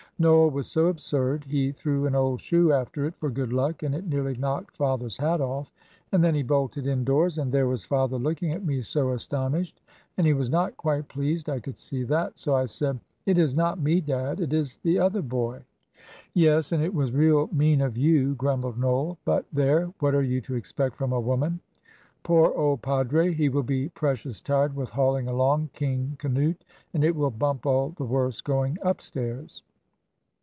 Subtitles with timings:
[0.19, 3.95] Noel was so absurd; he threw an old shoe after it for good luck, and
[3.95, 5.71] it nearly knocked father's hat off
[6.11, 9.81] and then he bolted indoors, and there was father looking at me so astonished,
[10.15, 13.55] and he was not quite pleased, I could see that, so I said, 'It is
[13.55, 15.63] not me dad, it is the other boy.'"
[16.35, 20.39] "Yes, and it was real mean of you," grumbled Noel; "but there, what are you
[20.41, 21.59] to expect from a woman?
[22.21, 26.63] Poor old padre, he will be precious tired with hauling along 'King Canute,'
[26.93, 29.63] and it will bump all the worse going upstairs."